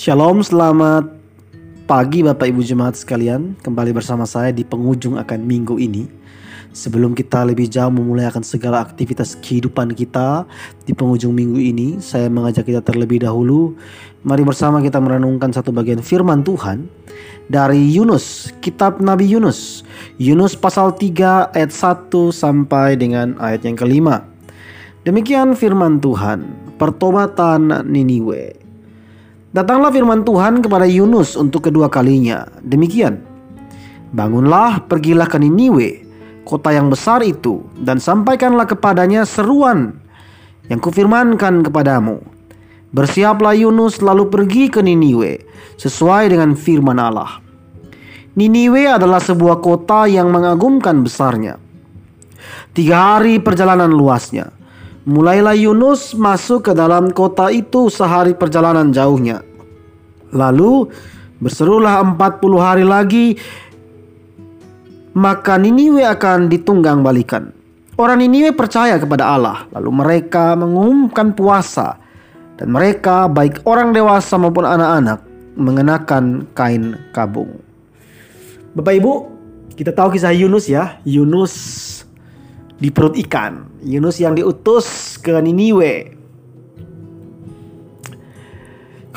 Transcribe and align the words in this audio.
Shalom, 0.00 0.40
selamat 0.40 1.12
pagi 1.84 2.24
Bapak 2.24 2.48
Ibu 2.48 2.64
Jemaat 2.64 2.96
sekalian. 2.96 3.52
Kembali 3.60 3.92
bersama 3.92 4.24
saya 4.24 4.48
di 4.48 4.64
penghujung 4.64 5.20
akan 5.20 5.44
minggu 5.44 5.76
ini. 5.76 6.08
Sebelum 6.72 7.12
kita 7.12 7.44
lebih 7.44 7.68
jauh 7.68 7.92
memulai 7.92 8.24
akan 8.24 8.40
segala 8.40 8.80
aktivitas 8.80 9.36
kehidupan 9.44 9.92
kita 9.92 10.48
di 10.88 10.96
penghujung 10.96 11.36
minggu 11.36 11.60
ini, 11.60 12.00
saya 12.00 12.32
mengajak 12.32 12.64
kita 12.64 12.80
terlebih 12.80 13.28
dahulu. 13.28 13.76
Mari 14.24 14.40
bersama 14.40 14.80
kita 14.80 14.96
merenungkan 15.04 15.52
satu 15.52 15.68
bagian 15.68 16.00
firman 16.00 16.48
Tuhan 16.48 16.88
dari 17.52 17.84
Yunus, 17.92 18.56
kitab 18.64 19.04
Nabi 19.04 19.28
Yunus. 19.28 19.84
Yunus 20.16 20.56
pasal 20.56 20.96
3 20.96 21.52
ayat 21.52 21.76
1 21.76 22.08
sampai 22.32 22.96
dengan 22.96 23.36
ayat 23.36 23.68
yang 23.68 23.76
kelima. 23.76 24.24
Demikian 25.04 25.52
firman 25.52 26.00
Tuhan, 26.00 26.48
pertobatan 26.80 27.84
Niniwe. 27.84 28.59
Datanglah 29.50 29.90
firman 29.90 30.22
Tuhan 30.22 30.62
kepada 30.62 30.86
Yunus 30.86 31.34
untuk 31.34 31.66
kedua 31.66 31.90
kalinya. 31.90 32.46
Demikian. 32.62 33.18
Bangunlah, 34.14 34.86
pergilah 34.86 35.26
ke 35.26 35.42
Niniwe, 35.42 36.06
kota 36.46 36.70
yang 36.70 36.86
besar 36.86 37.22
itu, 37.26 37.62
dan 37.78 37.98
sampaikanlah 37.98 38.70
kepadanya 38.70 39.26
seruan 39.26 39.98
yang 40.70 40.78
kufirmankan 40.78 41.66
kepadamu. 41.66 42.22
Bersiaplah 42.94 43.58
Yunus 43.58 43.98
lalu 43.98 44.30
pergi 44.30 44.70
ke 44.70 44.82
Niniwe, 44.82 45.42
sesuai 45.78 46.30
dengan 46.30 46.54
firman 46.54 46.98
Allah. 47.02 47.42
Niniwe 48.38 48.86
adalah 48.86 49.18
sebuah 49.18 49.58
kota 49.58 50.06
yang 50.06 50.30
mengagumkan 50.30 51.02
besarnya. 51.02 51.58
Tiga 52.70 53.18
hari 53.18 53.42
perjalanan 53.42 53.90
luasnya. 53.90 54.54
Mulailah 55.10 55.58
Yunus 55.58 56.14
masuk 56.14 56.70
ke 56.70 56.72
dalam 56.76 57.10
kota 57.10 57.50
itu 57.50 57.90
sehari 57.90 58.36
perjalanan 58.36 58.94
jauhnya. 58.94 59.49
Lalu 60.30 60.88
berserulah 61.40 62.04
40 62.04 62.58
hari 62.60 62.84
lagi 62.84 63.26
maka 65.16 65.58
Niniwe 65.58 66.06
akan 66.06 66.46
ditunggang 66.46 67.02
balikan. 67.02 67.50
Orang 67.98 68.22
Niniwe 68.22 68.54
percaya 68.56 68.96
kepada 68.96 69.36
Allah, 69.36 69.68
lalu 69.76 69.90
mereka 69.92 70.56
mengumumkan 70.56 71.36
puasa 71.36 72.00
dan 72.56 72.72
mereka 72.72 73.28
baik 73.28 73.60
orang 73.68 73.92
dewasa 73.92 74.40
maupun 74.40 74.64
anak-anak 74.64 75.20
mengenakan 75.58 76.48
kain 76.56 76.96
kabung. 77.12 77.60
Bapak 78.72 78.94
Ibu, 78.96 79.12
kita 79.74 79.92
tahu 79.92 80.16
kisah 80.16 80.32
Yunus 80.32 80.70
ya. 80.70 81.02
Yunus 81.04 81.54
di 82.80 82.88
perut 82.88 83.18
ikan. 83.18 83.68
Yunus 83.84 84.22
yang 84.22 84.38
diutus 84.38 85.18
ke 85.20 85.36
Niniwe. 85.36 86.19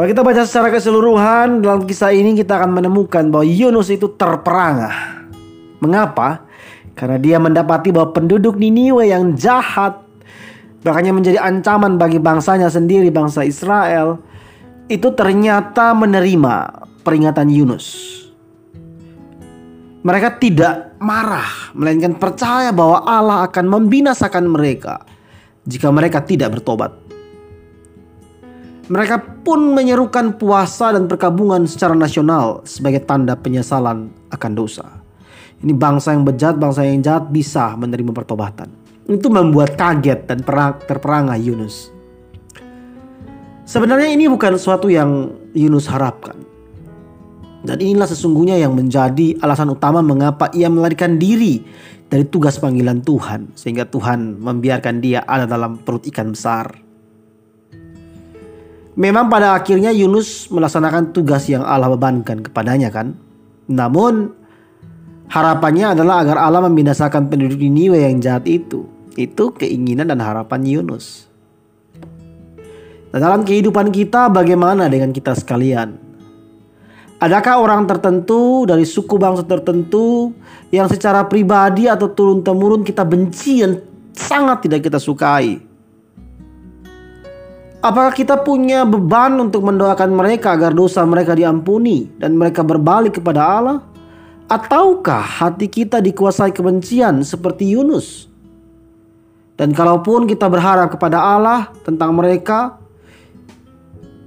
Kalau 0.00 0.08
kita 0.16 0.24
baca 0.24 0.48
secara 0.48 0.72
keseluruhan 0.72 1.60
dalam 1.60 1.84
kisah 1.84 2.08
ini 2.08 2.32
kita 2.32 2.56
akan 2.56 2.72
menemukan 2.72 3.20
bahwa 3.28 3.44
Yunus 3.44 3.92
itu 3.92 4.08
terperangah. 4.16 5.28
Mengapa? 5.84 6.40
Karena 6.96 7.20
dia 7.20 7.36
mendapati 7.36 7.92
bahwa 7.92 8.08
penduduk 8.16 8.56
Niniwe 8.56 9.12
yang 9.12 9.36
jahat 9.36 10.00
bahkan 10.80 11.04
menjadi 11.04 11.36
ancaman 11.44 12.00
bagi 12.00 12.16
bangsanya 12.16 12.72
sendiri 12.72 13.12
bangsa 13.12 13.44
Israel 13.44 14.16
itu 14.88 15.12
ternyata 15.12 15.92
menerima 15.92 16.80
peringatan 17.04 17.52
Yunus. 17.52 18.16
Mereka 20.00 20.40
tidak 20.40 20.96
marah, 20.96 21.76
melainkan 21.76 22.16
percaya 22.16 22.72
bahwa 22.72 23.04
Allah 23.04 23.44
akan 23.44 23.68
membinasakan 23.68 24.48
mereka 24.48 25.04
jika 25.68 25.92
mereka 25.92 26.24
tidak 26.24 26.56
bertobat. 26.56 27.09
Mereka 28.90 29.46
pun 29.46 29.70
menyerukan 29.70 30.34
puasa 30.34 30.90
dan 30.90 31.06
perkabungan 31.06 31.62
secara 31.62 31.94
nasional 31.94 32.66
sebagai 32.66 33.06
tanda 33.06 33.38
penyesalan 33.38 34.10
akan 34.34 34.52
dosa. 34.58 34.82
Ini 35.62 35.70
bangsa 35.78 36.10
yang 36.10 36.26
bejat, 36.26 36.58
bangsa 36.58 36.82
yang 36.82 36.98
jahat 36.98 37.30
bisa 37.30 37.78
menerima 37.78 38.10
pertobatan. 38.10 38.66
Itu 39.06 39.30
membuat 39.30 39.78
kaget 39.78 40.26
dan 40.26 40.42
terperangah 40.90 41.38
Yunus. 41.38 41.94
Sebenarnya 43.62 44.10
ini 44.10 44.26
bukan 44.26 44.58
sesuatu 44.58 44.90
yang 44.90 45.30
Yunus 45.54 45.86
harapkan. 45.86 46.34
Dan 47.62 47.78
inilah 47.78 48.10
sesungguhnya 48.10 48.58
yang 48.58 48.74
menjadi 48.74 49.38
alasan 49.38 49.70
utama 49.70 50.02
mengapa 50.02 50.50
ia 50.50 50.66
melarikan 50.66 51.14
diri 51.14 51.62
dari 52.10 52.26
tugas 52.26 52.58
panggilan 52.58 53.06
Tuhan. 53.06 53.54
Sehingga 53.54 53.86
Tuhan 53.86 54.42
membiarkan 54.42 54.98
dia 54.98 55.22
ada 55.22 55.46
dalam 55.46 55.78
perut 55.78 56.02
ikan 56.10 56.34
besar. 56.34 56.89
Memang 59.00 59.32
pada 59.32 59.56
akhirnya 59.56 59.88
Yunus 59.96 60.52
melaksanakan 60.52 61.16
tugas 61.16 61.48
yang 61.48 61.64
Allah 61.64 61.88
bebankan 61.88 62.44
kepadanya 62.44 62.92
kan. 62.92 63.16
Namun 63.64 64.28
harapannya 65.32 65.96
adalah 65.96 66.20
agar 66.20 66.36
Allah 66.36 66.68
membinasakan 66.68 67.32
penduduk 67.32 67.64
Niniwe 67.64 68.04
yang 68.04 68.20
jahat 68.20 68.44
itu. 68.44 68.84
Itu 69.16 69.56
keinginan 69.56 70.12
dan 70.12 70.20
harapan 70.20 70.60
Yunus. 70.68 71.24
Nah, 73.08 73.18
dalam 73.18 73.40
kehidupan 73.40 73.88
kita 73.88 74.28
bagaimana 74.28 74.84
dengan 74.92 75.16
kita 75.16 75.32
sekalian? 75.32 75.96
Adakah 77.24 77.56
orang 77.56 77.88
tertentu 77.88 78.68
dari 78.68 78.84
suku 78.84 79.16
bangsa 79.16 79.48
tertentu 79.48 80.36
yang 80.68 80.92
secara 80.92 81.24
pribadi 81.24 81.88
atau 81.88 82.12
turun-temurun 82.12 82.84
kita 82.84 83.08
benci 83.08 83.64
dan 83.64 83.80
sangat 84.12 84.68
tidak 84.68 84.84
kita 84.84 85.00
sukai? 85.00 85.69
Apakah 87.80 88.12
kita 88.12 88.44
punya 88.44 88.84
beban 88.84 89.40
untuk 89.40 89.64
mendoakan 89.64 90.12
mereka 90.12 90.52
agar 90.52 90.76
dosa 90.76 91.00
mereka 91.08 91.32
diampuni 91.32 92.12
dan 92.20 92.36
mereka 92.36 92.60
berbalik 92.60 93.16
kepada 93.16 93.40
Allah? 93.40 93.78
Ataukah 94.52 95.24
hati 95.24 95.64
kita 95.72 96.04
dikuasai 96.04 96.52
kebencian 96.52 97.24
seperti 97.24 97.72
Yunus? 97.72 98.28
Dan 99.56 99.72
kalaupun 99.72 100.28
kita 100.28 100.44
berharap 100.52 100.92
kepada 100.92 101.24
Allah 101.24 101.72
tentang 101.80 102.12
mereka, 102.12 102.76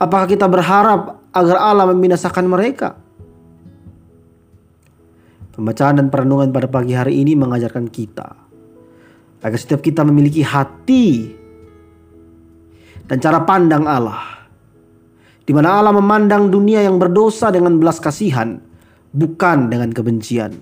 apakah 0.00 0.24
kita 0.24 0.48
berharap 0.48 1.20
agar 1.32 1.56
Allah 1.60 1.88
membinasakan 1.92 2.48
mereka. 2.48 2.96
Pembacaan 5.52 6.00
dan 6.00 6.08
perenungan 6.08 6.48
pada 6.48 6.68
pagi 6.68 6.96
hari 6.96 7.20
ini 7.20 7.36
mengajarkan 7.36 7.84
kita 7.92 8.28
agar 9.44 9.58
setiap 9.58 9.84
kita 9.84 10.00
memiliki 10.00 10.40
hati 10.40 11.36
dan 13.06 13.16
cara 13.20 13.44
pandang 13.44 13.84
Allah. 13.84 14.46
Di 15.42 15.50
mana 15.50 15.82
Allah 15.82 15.92
memandang 15.92 16.48
dunia 16.48 16.86
yang 16.86 17.02
berdosa 17.02 17.50
dengan 17.50 17.76
belas 17.76 17.98
kasihan, 17.98 18.62
bukan 19.12 19.68
dengan 19.68 19.90
kebencian. 19.90 20.54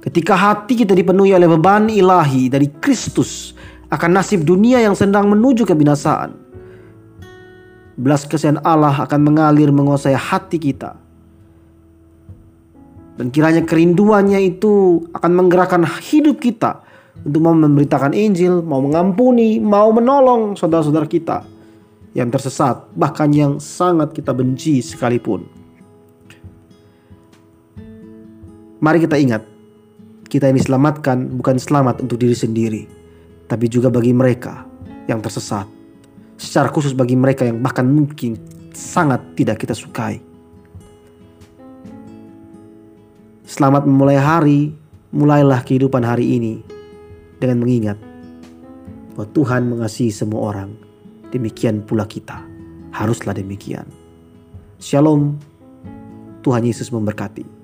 Ketika 0.00 0.32
hati 0.32 0.80
kita 0.80 0.96
dipenuhi 0.96 1.36
oleh 1.36 1.44
beban 1.44 1.92
ilahi 1.92 2.48
dari 2.48 2.72
Kristus 2.80 3.52
akan 3.92 4.16
nasib 4.16 4.48
dunia 4.48 4.80
yang 4.80 4.96
sedang 4.96 5.28
menuju 5.28 5.68
kebinasaan, 5.68 6.32
belas 8.00 8.24
kasihan 8.24 8.56
Allah 8.64 9.04
akan 9.04 9.20
mengalir 9.20 9.68
menguasai 9.68 10.16
hati 10.16 10.56
kita. 10.56 10.96
Dan 13.20 13.28
kiranya 13.28 13.60
kerinduannya 13.68 14.40
itu 14.40 15.04
akan 15.12 15.32
menggerakkan 15.36 15.84
hidup 15.84 16.40
kita 16.40 16.80
untuk 17.20 17.40
mau 17.44 17.52
memberitakan 17.52 18.16
Injil, 18.16 18.64
mau 18.64 18.80
mengampuni, 18.80 19.60
mau 19.60 19.92
menolong 19.92 20.56
saudara-saudara 20.56 21.04
kita 21.04 21.44
yang 22.16 22.32
tersesat, 22.32 22.88
bahkan 22.96 23.30
yang 23.30 23.60
sangat 23.60 24.16
kita 24.16 24.32
benci 24.32 24.80
sekalipun. 24.80 25.44
Mari 28.80 29.04
kita 29.04 29.20
ingat, 29.20 29.44
kita 30.32 30.48
ini 30.48 30.64
selamatkan 30.64 31.36
bukan 31.36 31.60
selamat 31.60 32.00
untuk 32.00 32.16
diri 32.16 32.32
sendiri, 32.32 32.82
tapi 33.44 33.68
juga 33.68 33.92
bagi 33.92 34.16
mereka 34.16 34.64
yang 35.04 35.20
tersesat 35.20 35.68
secara 36.40 36.72
khusus 36.72 36.96
bagi 36.96 37.12
mereka 37.12 37.44
yang 37.44 37.60
bahkan 37.60 37.84
mungkin 37.84 38.40
sangat 38.72 39.20
tidak 39.36 39.60
kita 39.60 39.76
sukai. 39.76 40.24
Selamat 43.44 43.84
memulai 43.84 44.16
hari, 44.16 44.72
mulailah 45.12 45.60
kehidupan 45.60 46.00
hari 46.00 46.40
ini 46.40 46.79
dengan 47.40 47.64
mengingat 47.64 47.98
bahwa 49.16 49.26
Tuhan 49.34 49.72
mengasihi 49.72 50.12
semua 50.12 50.54
orang. 50.54 50.70
Demikian 51.30 51.82
pula 51.86 52.06
kita, 52.06 52.42
haruslah 52.90 53.34
demikian. 53.34 53.86
Shalom, 54.82 55.38
Tuhan 56.42 56.66
Yesus 56.66 56.90
memberkati. 56.90 57.59